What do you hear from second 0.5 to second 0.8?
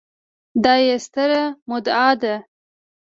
دا